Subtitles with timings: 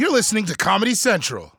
[0.00, 1.52] You're listening to Comedy Central.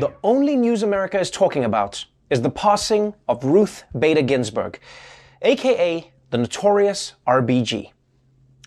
[0.00, 4.80] The only news America is talking about is the passing of Ruth Bader Ginsburg,
[5.42, 7.92] aka the notorious RBG.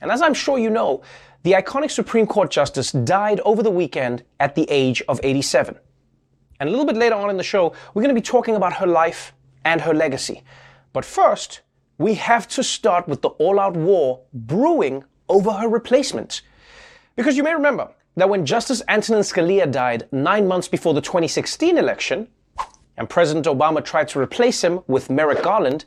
[0.01, 1.01] And as I'm sure you know,
[1.43, 5.77] the iconic Supreme Court Justice died over the weekend at the age of 87.
[6.61, 8.71] And a little bit later on in the show, we're going to be talking about
[8.71, 9.33] her life
[9.65, 10.41] and her legacy.
[10.93, 11.59] But first,
[11.97, 16.41] we have to start with the all out war brewing over her replacement.
[17.15, 21.77] Because you may remember that when Justice Antonin Scalia died nine months before the 2016
[21.77, 22.27] election,
[22.97, 25.85] and President Obama tried to replace him with Merrick Garland,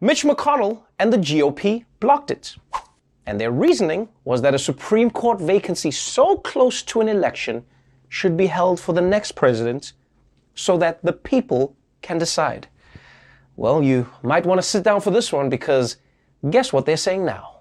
[0.00, 2.56] Mitch McConnell and the GOP blocked it.
[3.26, 7.64] And their reasoning was that a Supreme Court vacancy so close to an election
[8.08, 9.92] should be held for the next president
[10.54, 12.68] so that the people can decide.
[13.56, 15.96] Well, you might want to sit down for this one because
[16.50, 17.52] guess what they're saying now?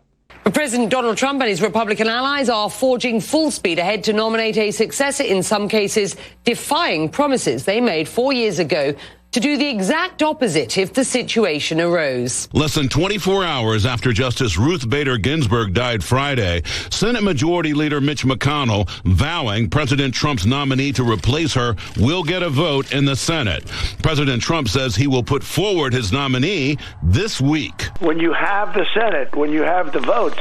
[0.53, 4.71] President Donald Trump and his Republican allies are forging full speed ahead to nominate a
[4.71, 8.93] successor, in some cases, defying promises they made four years ago
[9.35, 12.47] to do the exact opposite if the situation arose.
[12.53, 18.23] Less than 24 hours after Justice Ruth Bader Ginsburg died Friday, Senate Majority Leader Mitch
[18.23, 23.65] McConnell vowing President Trump's nominee to replace her will get a vote in the Senate.
[24.01, 27.89] President Trump says he will put forward his nominee this week.
[27.99, 30.39] When you have the Senate, when you have the votes,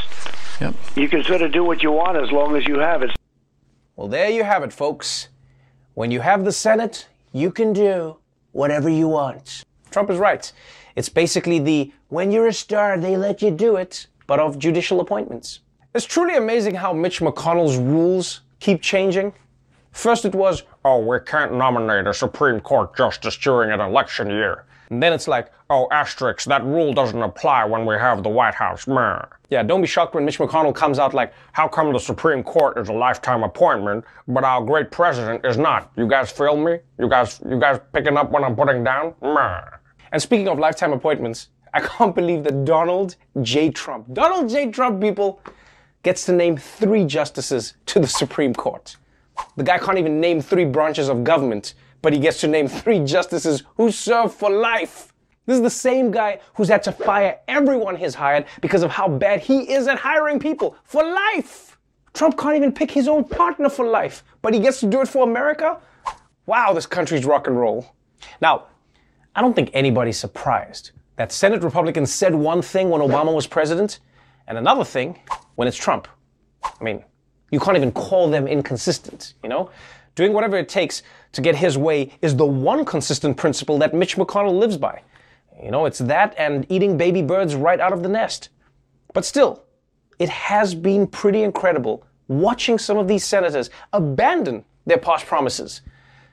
[0.60, 0.72] yep.
[0.94, 3.10] you can sort of do what you want as long as you have it.
[3.96, 5.30] Well, there you have it, folks.
[5.94, 8.18] When you have the Senate, you can do
[8.54, 9.64] whatever you want.
[9.90, 10.50] Trump is right.
[10.96, 15.00] It's basically the when you're a star, they let you do it, but of judicial
[15.00, 15.60] appointments.
[15.94, 19.32] It's truly amazing how Mitch McConnell's rules keep changing.
[19.90, 24.64] First it was, oh, we can't nominate a Supreme Court justice during an election year.
[24.94, 28.54] And then it's like, oh, asterisk, that rule doesn't apply when we have the White
[28.54, 28.86] House.
[28.86, 29.22] Meh.
[29.50, 32.78] Yeah, don't be shocked when Mitch McConnell comes out like, how come the Supreme Court
[32.78, 35.90] is a lifetime appointment, but our great president is not?
[35.96, 36.78] You guys feel me?
[37.00, 39.14] You guys, you guys picking up what I'm putting down?
[39.20, 39.62] Meh.
[40.12, 43.70] And speaking of lifetime appointments, I can't believe that Donald J.
[43.70, 44.70] Trump, Donald J.
[44.70, 45.40] Trump, people,
[46.04, 48.96] gets to name three justices to the Supreme Court.
[49.56, 51.74] The guy can't even name three branches of government
[52.04, 55.14] but he gets to name three justices who serve for life.
[55.46, 59.08] This is the same guy who's had to fire everyone he's hired because of how
[59.08, 61.78] bad he is at hiring people for life.
[62.12, 65.08] Trump can't even pick his own partner for life, but he gets to do it
[65.08, 65.80] for America?
[66.44, 67.86] Wow, this country's rock and roll.
[68.38, 68.66] Now,
[69.34, 74.00] I don't think anybody's surprised that Senate Republicans said one thing when Obama was president
[74.46, 75.18] and another thing
[75.54, 76.06] when it's Trump.
[76.62, 77.02] I mean,
[77.50, 79.70] you can't even call them inconsistent, you know?
[80.14, 81.02] Doing whatever it takes
[81.32, 85.02] to get his way is the one consistent principle that Mitch McConnell lives by.
[85.62, 88.50] You know, it's that and eating baby birds right out of the nest.
[89.12, 89.64] But still,
[90.18, 95.82] it has been pretty incredible watching some of these senators abandon their past promises.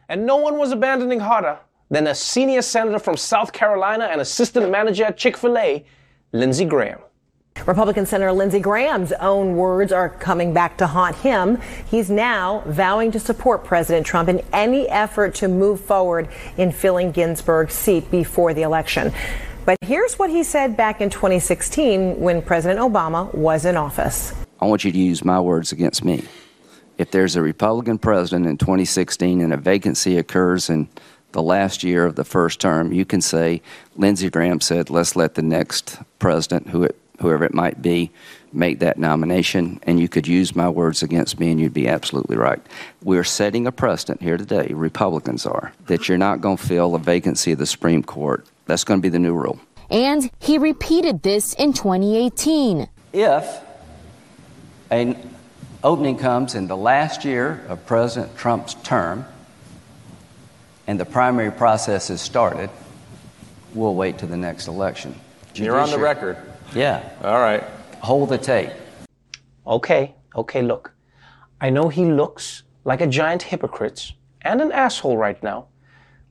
[0.09, 1.59] And no one was abandoning harder
[1.89, 5.85] than a senior senator from South Carolina and assistant manager at Chick fil A,
[6.31, 6.99] Lindsey Graham.
[7.65, 11.59] Republican Senator Lindsey Graham's own words are coming back to haunt him.
[11.85, 16.27] He's now vowing to support President Trump in any effort to move forward
[16.57, 19.13] in filling Ginsburg's seat before the election.
[19.65, 24.33] But here's what he said back in 2016 when President Obama was in office.
[24.59, 26.23] I want you to use my words against me.
[26.97, 30.87] If there's a Republican president in 2016 and a vacancy occurs in
[31.31, 33.61] the last year of the first term, you can say
[33.95, 38.11] Lindsey Graham said, let's let the next president, who it whoever it might be,
[38.53, 42.35] make that nomination, and you could use my words against me, and you'd be absolutely
[42.35, 42.61] right.
[43.03, 46.99] We're setting a precedent here today, Republicans are, that you're not going to fill a
[46.99, 48.45] vacancy of the Supreme Court.
[48.65, 49.59] That's going to be the new rule.
[49.89, 52.87] And he repeated this in 2018.
[53.13, 53.61] If
[54.89, 55.17] an
[55.83, 59.25] opening comes in the last year of President Trump's term
[60.87, 62.69] and the primary process is started,
[63.73, 65.15] we'll wait to the next election.
[65.55, 66.37] You're on the record.
[66.73, 67.09] Yeah.
[67.21, 67.63] All right.
[67.99, 68.71] Hold the tape.
[69.67, 70.93] Okay, okay, look.
[71.59, 75.67] I know he looks like a giant hypocrite and an asshole right now,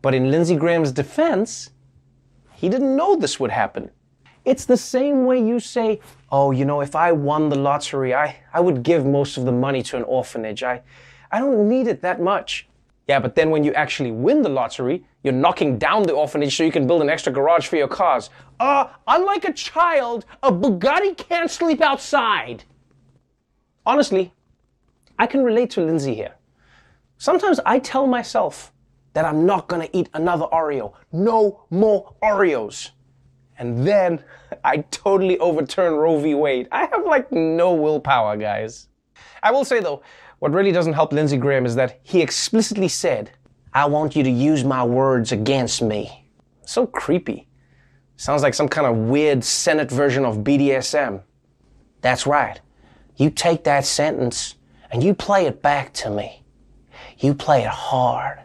[0.02, 1.70] but in Lindsey Graham's defense,
[2.54, 3.90] he didn't know this would happen.
[4.44, 6.00] It's the same way you say,
[6.32, 9.52] oh, you know, if I won the lottery, I, I would give most of the
[9.52, 10.62] money to an orphanage.
[10.62, 10.80] I,
[11.30, 12.66] I don't need it that much.
[13.06, 16.64] Yeah, but then when you actually win the lottery, you're knocking down the orphanage so
[16.64, 18.30] you can build an extra garage for your cars.
[18.58, 22.64] Uh, unlike a child, a Bugatti can't sleep outside.
[23.84, 24.32] Honestly,
[25.18, 26.34] I can relate to Lindsey here.
[27.18, 28.72] Sometimes I tell myself
[29.12, 30.94] that I'm not gonna eat another Oreo.
[31.12, 32.90] No more Oreos.
[33.58, 34.24] and then
[34.64, 36.34] I totally overturn Roe v.
[36.34, 36.66] Wade.
[36.72, 38.88] I have like no willpower, guys.
[39.42, 40.02] I will say though,
[40.38, 43.32] what really doesn't help Lindsey Graham is that he explicitly said,
[43.72, 46.26] I want you to use my words against me.
[46.64, 47.46] So creepy.
[48.16, 51.22] Sounds like some kind of weird Senate version of BDSM.
[52.00, 52.60] That's right.
[53.16, 54.56] You take that sentence
[54.90, 56.42] and you play it back to me.
[57.18, 58.40] You play it hard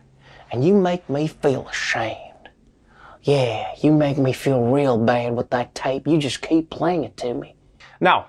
[0.51, 2.49] and you make me feel ashamed.
[3.23, 6.05] Yeah, you make me feel real bad with that tape.
[6.05, 7.55] You just keep playing it to me.
[7.99, 8.27] Now,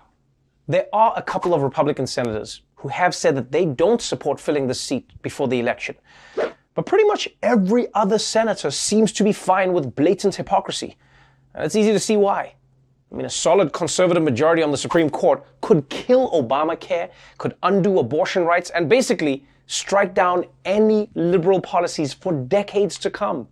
[0.66, 4.66] there are a couple of Republican senators who have said that they don't support filling
[4.66, 5.96] the seat before the election.
[6.76, 10.96] But pretty much every other senator seems to be fine with blatant hypocrisy.
[11.54, 12.54] And it's easy to see why.
[13.10, 17.98] I mean, a solid conservative majority on the Supreme Court could kill Obamacare, could undo
[17.98, 23.48] abortion rights, and basically strike down any liberal policies for decades to come.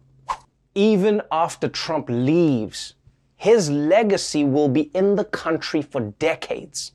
[0.74, 2.94] Even after Trump leaves,
[3.36, 6.92] his legacy will be in the country for decades.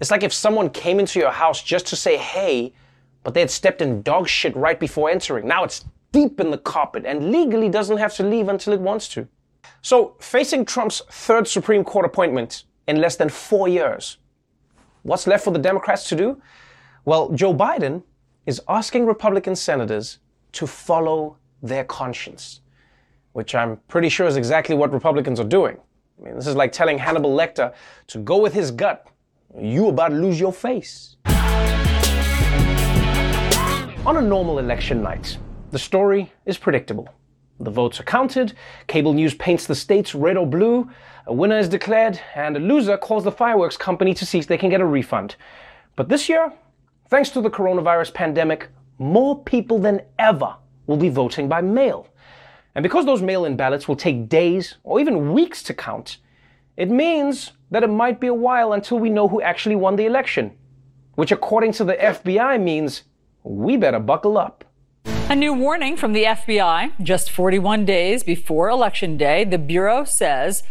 [0.00, 2.72] It's like if someone came into your house just to say hey,
[3.28, 5.46] but they had stepped in dog shit right before entering.
[5.46, 9.06] Now it's deep in the carpet and legally doesn't have to leave until it wants
[9.08, 9.28] to.
[9.82, 14.16] So, facing Trump's third Supreme Court appointment in less than four years,
[15.02, 16.40] what's left for the Democrats to do?
[17.04, 18.02] Well, Joe Biden
[18.46, 20.20] is asking Republican senators
[20.52, 22.62] to follow their conscience,
[23.34, 25.76] which I'm pretty sure is exactly what Republicans are doing.
[26.18, 27.74] I mean, this is like telling Hannibal Lecter
[28.06, 29.06] to go with his gut.
[29.54, 31.16] You about to lose your face.
[34.06, 35.36] On a normal election night,
[35.70, 37.08] the story is predictable.
[37.60, 38.54] The votes are counted,
[38.86, 40.88] cable news paints the states red or blue,
[41.26, 44.56] a winner is declared, and a loser calls the fireworks company to see if they
[44.56, 45.36] can get a refund.
[45.96, 46.52] But this year,
[47.10, 48.68] thanks to the coronavirus pandemic,
[48.98, 50.54] more people than ever
[50.86, 52.08] will be voting by mail.
[52.74, 56.18] And because those mail in ballots will take days or even weeks to count,
[56.76, 60.06] it means that it might be a while until we know who actually won the
[60.06, 60.56] election.
[61.16, 63.02] Which, according to the FBI, means
[63.42, 64.64] we better buckle up.
[65.30, 69.44] A new warning from the FBI just 41 days before Election Day.
[69.44, 70.62] The Bureau says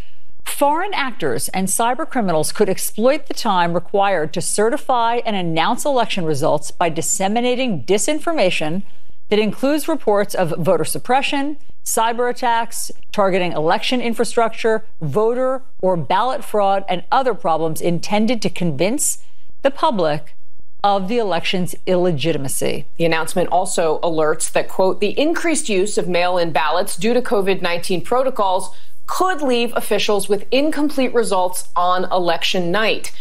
[0.46, 6.26] foreign actors and cyber criminals could exploit the time required to certify and announce election
[6.26, 8.84] results by disseminating disinformation
[9.30, 16.84] that includes reports of voter suppression, cyber attacks, targeting election infrastructure, voter or ballot fraud,
[16.90, 19.24] and other problems intended to convince
[19.62, 20.36] the public
[20.84, 22.86] of the election's illegitimacy.
[22.98, 27.22] The announcement also alerts that, quote, the increased use of mail in ballots due to
[27.22, 28.70] COVID 19 protocols
[29.08, 33.12] could leave officials with incomplete results on election night.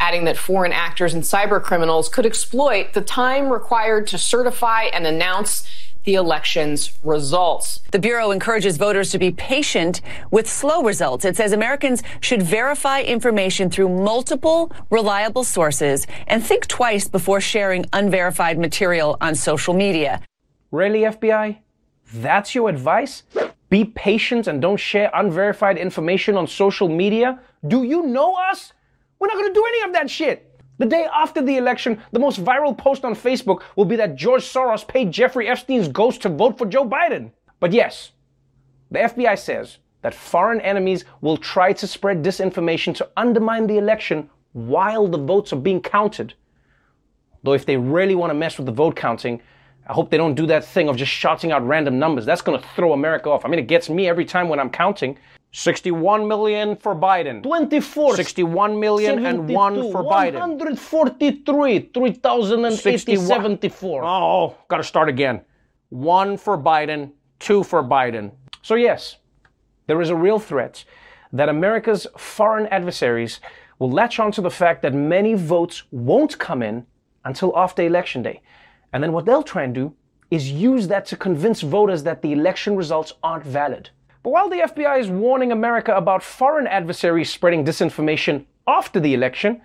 [0.00, 5.06] Adding that foreign actors and cyber criminals could exploit the time required to certify and
[5.06, 5.68] announce
[6.04, 7.80] the election's results.
[7.90, 11.24] The Bureau encourages voters to be patient with slow results.
[11.24, 17.86] It says Americans should verify information through multiple reliable sources and think twice before sharing
[17.92, 20.20] unverified material on social media.
[20.70, 21.58] Really, FBI?
[22.14, 23.22] That's your advice?
[23.70, 27.40] Be patient and don't share unverified information on social media?
[27.66, 28.72] Do you know us?
[29.18, 30.53] We're not going to do any of that shit.
[30.78, 34.42] The day after the election, the most viral post on Facebook will be that George
[34.42, 37.30] Soros paid Jeffrey Epstein's ghost to vote for Joe Biden.
[37.60, 38.10] But yes,
[38.90, 44.28] the FBI says that foreign enemies will try to spread disinformation to undermine the election
[44.52, 46.34] while the votes are being counted.
[47.44, 49.40] Though if they really want to mess with the vote counting,
[49.86, 52.24] I hope they don't do that thing of just shouting out random numbers.
[52.24, 53.44] That's going to throw America off.
[53.44, 55.18] I mean, it gets me every time when I'm counting.
[55.56, 57.40] 61 million for Biden.
[57.40, 58.16] 24.
[58.16, 60.40] 61 million and one for Biden.
[60.40, 61.90] 143.
[61.94, 63.16] 3,080.
[63.16, 64.04] 74.
[64.04, 65.42] Oh, gotta start again.
[65.90, 68.32] One for Biden, two for Biden.
[68.62, 69.18] So, yes,
[69.86, 70.84] there is a real threat
[71.32, 73.38] that America's foreign adversaries
[73.78, 76.84] will latch onto the fact that many votes won't come in
[77.24, 78.42] until after Election Day.
[78.92, 79.94] And then what they'll try and do
[80.32, 83.90] is use that to convince voters that the election results aren't valid.
[84.24, 89.60] But while the FBI is warning America about foreign adversaries spreading disinformation after the election,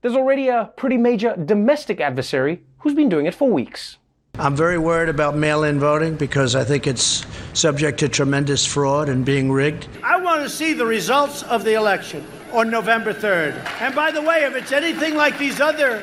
[0.00, 3.98] there's already a pretty major domestic adversary who's been doing it for weeks.
[4.38, 9.10] I'm very worried about mail in voting because I think it's subject to tremendous fraud
[9.10, 9.88] and being rigged.
[10.02, 13.62] I want to see the results of the election on November 3rd.
[13.82, 16.02] And by the way, if it's anything like these other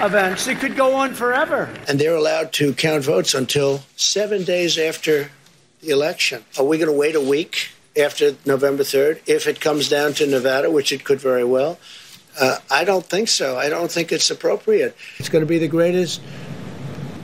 [0.00, 1.72] events, it could go on forever.
[1.86, 5.43] And they're allowed to count votes until seven days after the
[5.88, 6.44] election.
[6.58, 10.26] Are we going to wait a week after November 3rd if it comes down to
[10.26, 11.78] Nevada, which it could very well?
[12.38, 13.56] Uh, I don't think so.
[13.56, 14.96] I don't think it's appropriate.
[15.18, 16.20] It's going to be the greatest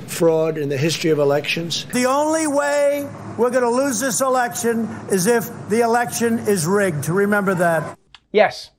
[0.07, 1.87] fraud in the history of elections.
[1.87, 7.09] The only way we're going to lose this election is if the election is rigged.
[7.09, 7.99] Remember that.
[8.33, 8.71] Yes.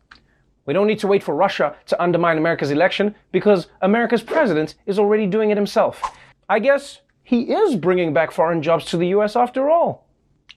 [0.65, 4.99] We don't need to wait for Russia to undermine America's election because America's president is
[4.99, 6.01] already doing it himself.
[6.47, 10.06] I guess he is bringing back foreign jobs to the US after all.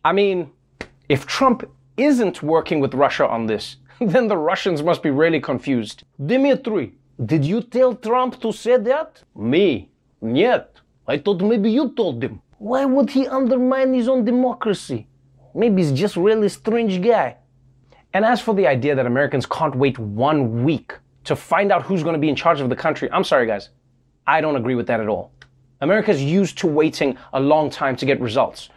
[0.06, 0.52] I mean,
[1.10, 6.04] if Trump isn't working with Russia on this, then the Russians must be really confused.
[6.24, 6.94] Dmitry,
[7.26, 9.24] did you tell Trump to say that?
[9.36, 9.90] Me?
[10.22, 10.68] Нет.
[11.08, 12.42] I thought maybe you told him.
[12.60, 15.08] Why would he undermine his own democracy?
[15.56, 17.38] Maybe he's just really strange guy.
[18.14, 20.94] And as for the idea that Americans can't wait one week
[21.26, 23.70] to find out who's going to be in charge of the country, I'm sorry, guys.
[24.26, 25.32] I don't agree with that at all.
[25.85, 28.71] America's used to waiting a long time to get results.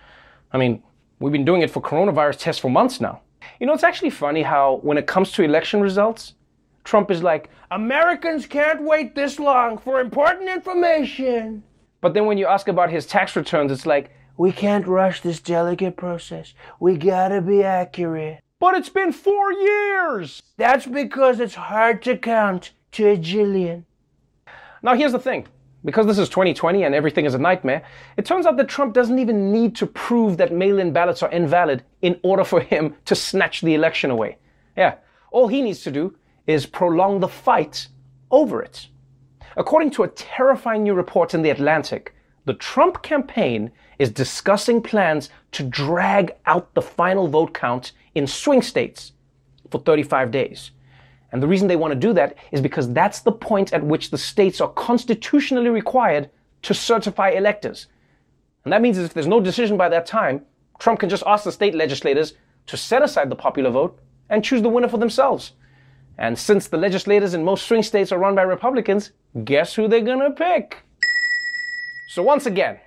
[0.51, 0.83] I mean,
[1.19, 3.21] we've been doing it for coronavirus tests for months now.
[3.61, 6.33] You know, it's actually funny how when it comes to election results,
[6.83, 11.63] Trump is like, Americans can't wait this long for important information.
[12.01, 15.39] But then when you ask about his tax returns, it's like, we can't rush this
[15.39, 16.53] delicate process.
[16.81, 18.41] We gotta be accurate.
[18.59, 20.43] But it's been four years!
[20.57, 23.85] That's because it's hard to count to a jillion.
[24.83, 25.47] Now, here's the thing
[25.87, 27.81] because this is 2020 and everything is a nightmare,
[28.17, 31.31] it turns out that Trump doesn't even need to prove that mail in ballots are
[31.31, 34.37] invalid in order for him to snatch the election away.
[34.75, 34.95] Yeah,
[35.31, 36.13] all he needs to do
[36.45, 37.87] is prolong the fight
[38.31, 38.89] over it.
[39.55, 42.13] According to a terrifying new report in The Atlantic,
[42.43, 48.61] the Trump campaign is discussing plans to drag out the final vote count in swing
[48.61, 49.13] states
[49.71, 50.71] for 35 days.
[51.31, 54.11] And the reason they want to do that is because that's the point at which
[54.11, 56.29] the states are constitutionally required
[56.63, 57.87] to certify electors.
[58.63, 60.45] And that means if there's no decision by that time,
[60.79, 62.33] Trump can just ask the state legislators
[62.67, 65.53] to set aside the popular vote and choose the winner for themselves.
[66.17, 69.11] And since the legislators in most swing states are run by Republicans,
[69.43, 70.77] guess who they're gonna pick?
[72.09, 72.79] So once again,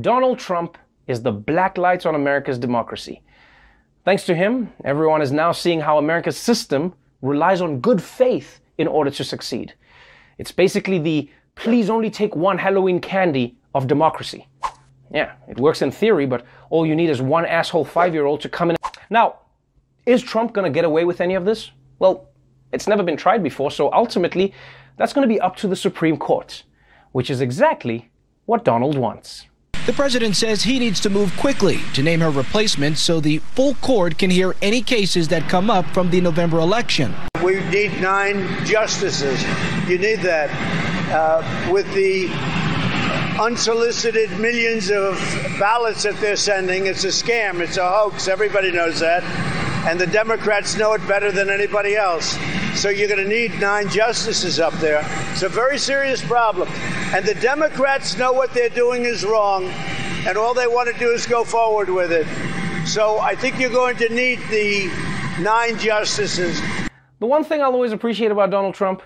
[0.00, 3.22] Donald Trump is the black light on America's democracy.
[4.04, 8.86] Thanks to him, everyone is now seeing how America's system relies on good faith in
[8.86, 9.74] order to succeed.
[10.38, 14.48] It's basically the please only take one Halloween candy of democracy.
[15.12, 18.40] Yeah, it works in theory, but all you need is one asshole five year old
[18.42, 18.76] to come in.
[19.08, 19.36] Now,
[20.04, 21.70] is Trump gonna get away with any of this?
[21.98, 22.28] Well,
[22.72, 24.52] it's never been tried before, so ultimately,
[24.96, 26.64] that's gonna be up to the Supreme Court,
[27.12, 28.10] which is exactly
[28.44, 29.46] what Donald wants.
[29.86, 33.74] The president says he needs to move quickly to name her replacement so the full
[33.76, 37.14] court can hear any cases that come up from the November election.
[37.40, 39.40] We need nine justices.
[39.86, 40.50] You need that.
[41.12, 42.26] Uh, with the
[43.40, 45.14] unsolicited millions of
[45.60, 48.26] ballots that they're sending, it's a scam, it's a hoax.
[48.26, 49.22] Everybody knows that.
[49.86, 52.36] And the Democrats know it better than anybody else.
[52.74, 55.06] So you're going to need nine justices up there.
[55.32, 56.68] It's a very serious problem.
[57.14, 59.64] And the Democrats know what they're doing is wrong,
[60.26, 62.26] and all they want to do is go forward with it.
[62.86, 64.90] So I think you're going to need the
[65.40, 66.60] nine justices.
[67.20, 69.02] The one thing I'll always appreciate about Donald Trump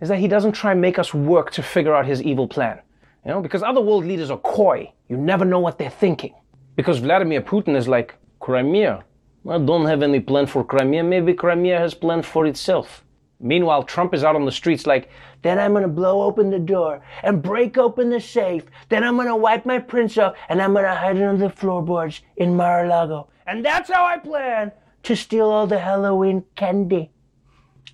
[0.00, 2.80] is that he doesn't try and make us work to figure out his evil plan.
[3.24, 4.92] You know, because other world leaders are coy.
[5.08, 6.34] You never know what they're thinking.
[6.76, 9.04] Because Vladimir Putin is like, Crimea.
[9.46, 11.04] I don't have any plan for Crimea.
[11.04, 13.04] Maybe Crimea has planned for itself.
[13.40, 15.10] Meanwhile, Trump is out on the streets like,
[15.42, 18.64] then I'm gonna blow open the door and break open the safe.
[18.88, 22.20] Then I'm gonna wipe my prints off and I'm gonna hide it under the floorboards
[22.36, 23.28] in Mar-a-Lago.
[23.46, 24.72] And that's how I plan
[25.04, 27.12] to steal all the Halloween candy.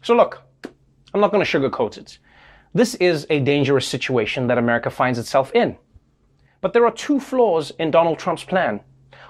[0.02, 0.42] So look,
[1.12, 2.18] I'm not gonna sugarcoat it.
[2.72, 5.76] This is a dangerous situation that America finds itself in.
[6.62, 8.80] But there are two flaws in Donald Trump's plan.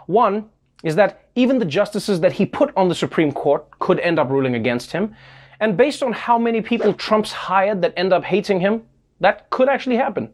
[0.07, 0.51] One
[0.85, 4.31] is that even the justices that he put on the Supreme Court could end up
[4.31, 5.17] ruling against him.
[5.59, 8.83] And based on how many people Trump's hired that end up hating him,
[9.21, 10.33] that could actually happen.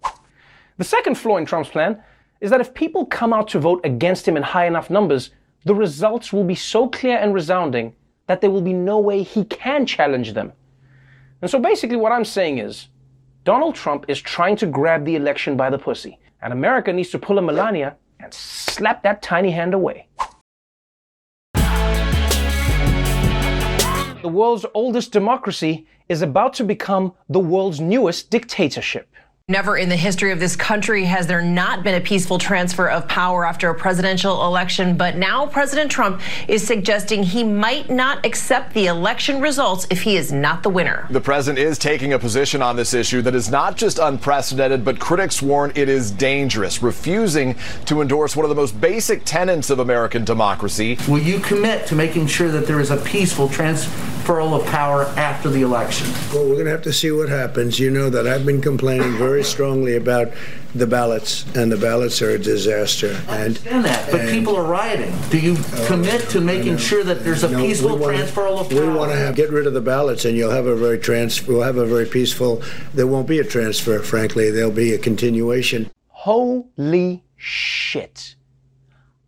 [0.77, 2.03] The second flaw in Trump's plan
[2.41, 5.31] is that if people come out to vote against him in high enough numbers,
[5.65, 7.95] the results will be so clear and resounding
[8.27, 10.53] that there will be no way he can challenge them.
[11.43, 12.89] And so basically, what I'm saying is
[13.45, 17.19] Donald Trump is trying to grab the election by the pussy, and America needs to
[17.19, 20.07] pull a Melania and slap that tiny hand away.
[24.23, 29.09] The world's oldest democracy is about to become the world's newest dictatorship.
[29.51, 33.09] Never in the history of this country has there not been a peaceful transfer of
[33.09, 38.73] power after a presidential election, but now President Trump is suggesting he might not accept
[38.75, 41.09] the election results if he is not the winner.
[41.11, 45.01] The president is taking a position on this issue that is not just unprecedented, but
[45.01, 49.81] critics warn it is dangerous, refusing to endorse one of the most basic tenets of
[49.81, 50.97] American democracy.
[51.09, 53.49] Will you commit to making sure that there is a peaceful
[54.31, 56.07] transferal of power after the election?
[56.33, 57.79] Well, we're going to have to see what happens.
[57.79, 60.33] You know that I've been complaining very strongly about
[60.75, 63.21] the ballots, and the ballots are a disaster.
[63.29, 65.13] I understand that, but and- people are rioting.
[65.31, 68.71] Do you oh, commit to making sure that there's a No, peaceful wanna- transfer of
[68.71, 68.81] power?
[68.81, 71.47] We want to have, get rid of the ballots, and you'll have a very trans.
[71.47, 72.63] We'll have a very peaceful.
[72.95, 74.51] There won't be a transfer, frankly.
[74.51, 75.91] There'll be a continuation.
[76.09, 78.37] Holy shit.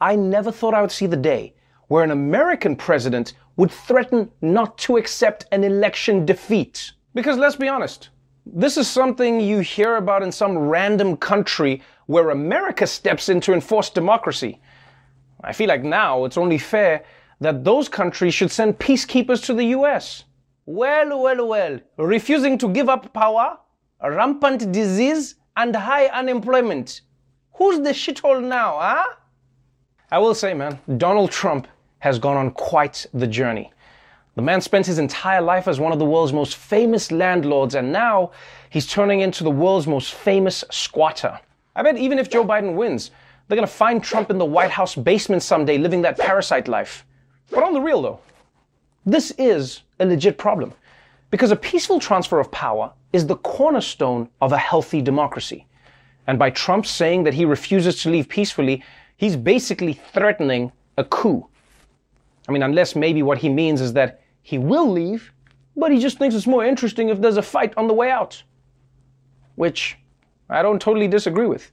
[0.00, 1.54] I never thought I would see the day
[1.88, 6.92] where an American president would threaten not to accept an election defeat.
[7.14, 8.08] Because let's be honest,
[8.46, 13.52] this is something you hear about in some random country where America steps in to
[13.52, 14.60] enforce democracy.
[15.44, 17.04] I feel like now it's only fair
[17.40, 20.24] that those countries should send peacekeepers to the US.
[20.64, 23.58] Well, well, well, refusing to give up power,
[24.02, 27.02] rampant disease, and high unemployment.
[27.54, 29.04] Who's the shithole now, huh?
[30.10, 31.66] I will say, man, Donald Trump
[32.02, 33.72] has gone on quite the journey.
[34.34, 37.92] The man spent his entire life as one of the world's most famous landlords, and
[37.92, 38.32] now
[38.70, 41.38] he's turning into the world's most famous squatter.
[41.76, 43.12] I bet even if Joe Biden wins,
[43.46, 47.06] they're gonna find Trump in the White House basement someday living that parasite life.
[47.52, 48.18] But on the real, though,
[49.06, 50.74] this is a legit problem.
[51.30, 55.66] Because a peaceful transfer of power is the cornerstone of a healthy democracy.
[56.26, 58.82] And by Trump saying that he refuses to leave peacefully,
[59.16, 61.46] he's basically threatening a coup.
[62.48, 65.32] I mean, unless maybe what he means is that he will leave,
[65.76, 68.42] but he just thinks it's more interesting if there's a fight on the way out.
[69.54, 69.96] Which
[70.50, 71.70] I don't totally disagree with.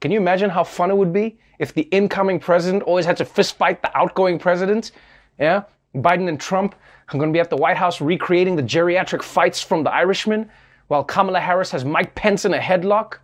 [0.00, 3.24] Can you imagine how fun it would be if the incoming president always had to
[3.24, 4.92] fistfight the outgoing president?
[5.38, 5.62] Yeah?
[5.94, 6.74] Biden and Trump
[7.08, 10.50] are going to be at the White House recreating the geriatric fights from The Irishman,
[10.88, 13.18] while Kamala Harris has Mike Pence in a headlock.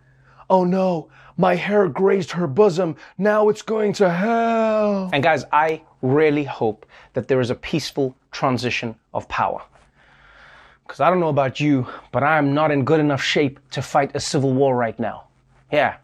[0.49, 1.09] Oh no,
[1.41, 2.95] my hair grazed her bosom.
[3.17, 5.09] Now it's going to hell.
[5.11, 9.63] And guys, I really hope that there is a peaceful transition of power.
[10.83, 13.81] Because I don't know about you, but I am not in good enough shape to
[13.81, 15.23] fight a civil war right now.
[15.71, 15.95] Yeah,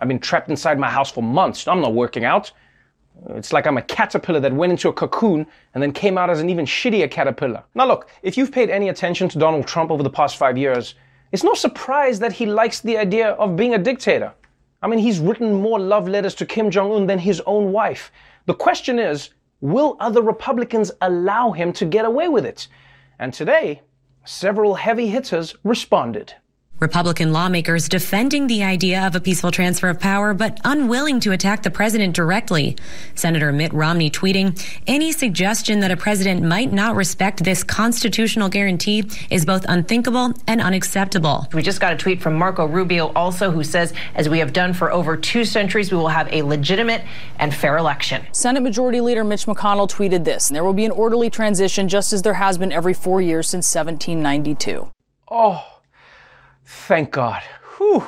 [0.00, 1.66] I've been trapped inside my house for months.
[1.66, 2.52] I'm not working out.
[3.30, 6.40] It's like I'm a caterpillar that went into a cocoon and then came out as
[6.40, 7.64] an even shittier caterpillar.
[7.74, 10.94] Now, look, if you've paid any attention to Donald Trump over the past five years,
[11.32, 14.32] it's no surprise that he likes the idea of being a dictator.
[14.84, 18.12] I mean, he's written more love letters to Kim Jong un than his own wife.
[18.44, 19.30] The question is
[19.62, 22.68] will other Republicans allow him to get away with it?
[23.18, 23.80] And today,
[24.26, 26.34] several heavy hitters responded.
[26.84, 31.62] Republican lawmakers defending the idea of a peaceful transfer of power, but unwilling to attack
[31.62, 32.76] the president directly.
[33.14, 39.02] Senator Mitt Romney tweeting, any suggestion that a president might not respect this constitutional guarantee
[39.30, 41.48] is both unthinkable and unacceptable.
[41.54, 44.74] We just got a tweet from Marco Rubio also who says, as we have done
[44.74, 47.00] for over two centuries, we will have a legitimate
[47.38, 48.26] and fair election.
[48.32, 52.12] Senate Majority Leader Mitch McConnell tweeted this, and there will be an orderly transition just
[52.12, 54.90] as there has been every four years since 1792.
[55.30, 55.73] Oh,
[56.64, 57.42] thank God.
[57.76, 58.04] Whew.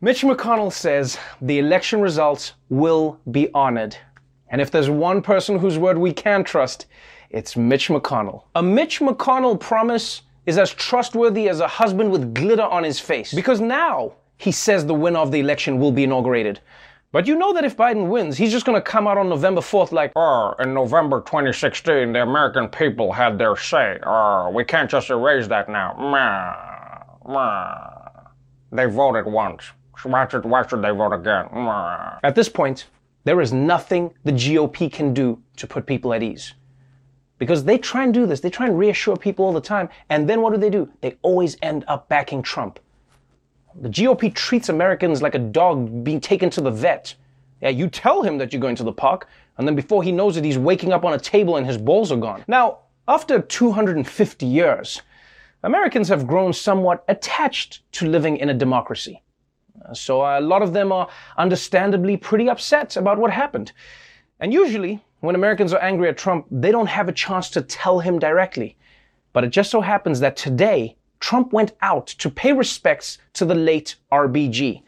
[0.00, 3.96] Mitch McConnell says the election results will be honored.
[4.50, 6.86] And if there's one person whose word we can trust,
[7.30, 8.44] it's Mitch McConnell.
[8.54, 13.34] A Mitch McConnell promise is as trustworthy as a husband with glitter on his face.
[13.34, 16.60] Because now he says the winner of the election will be inaugurated.
[17.10, 19.92] But you know that if Biden wins, he's just gonna come out on November 4th
[19.92, 23.98] like, oh, in November 2016, the American people had their say.
[24.04, 25.94] Oh, we can't just erase that now.
[25.98, 26.77] Meh.
[27.28, 29.64] They voted once.
[30.02, 30.42] Why should,
[30.82, 31.46] they vote again?
[32.22, 32.86] At this point,
[33.24, 36.54] there is nothing the GOP can do to put people at ease.
[37.38, 40.28] Because they try and do this, they try and reassure people all the time, and
[40.28, 40.88] then what do they do?
[41.02, 42.80] They always end up backing Trump.
[43.80, 47.14] The GOP treats Americans like a dog being taken to the vet.
[47.60, 50.36] Yeah, you tell him that you're going to the park, and then before he knows
[50.36, 52.44] it, he's waking up on a table and his balls are gone.
[52.48, 55.02] Now, after 250 years,
[55.64, 59.22] Americans have grown somewhat attached to living in a democracy.
[59.84, 63.72] Uh, So a lot of them are understandably pretty upset about what happened.
[64.38, 67.98] And usually, when Americans are angry at Trump, they don't have a chance to tell
[67.98, 68.76] him directly.
[69.32, 73.54] But it just so happens that today, Trump went out to pay respects to the
[73.54, 74.82] late RBG.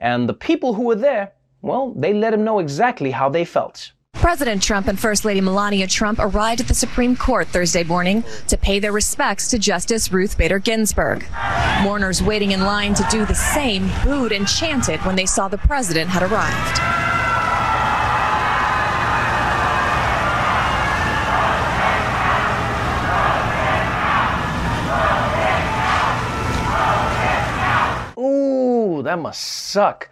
[0.00, 3.92] And the people who were there, well, they let him know exactly how they felt.
[4.26, 8.58] President Trump and First Lady Melania Trump arrived at the Supreme Court Thursday morning to
[8.58, 11.24] pay their respects to Justice Ruth Bader Ginsburg.
[11.84, 15.58] Mourners waiting in line to do the same booed and chanted when they saw the
[15.58, 16.80] president had arrived.
[29.04, 30.10] That must suck.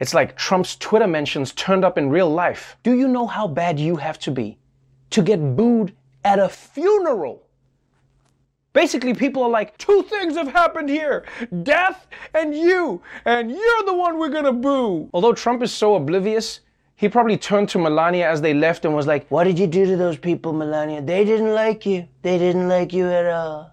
[0.00, 2.76] It's like Trump's Twitter mentions turned up in real life.
[2.82, 4.58] Do you know how bad you have to be
[5.10, 7.42] to get booed at a funeral?
[8.72, 11.24] Basically, people are like, two things have happened here
[11.62, 15.10] death and you, and you're the one we're gonna boo.
[15.12, 16.60] Although Trump is so oblivious,
[16.96, 19.84] he probably turned to Melania as they left and was like, What did you do
[19.86, 21.02] to those people, Melania?
[21.02, 22.08] They didn't like you.
[22.22, 23.72] They didn't like you at all.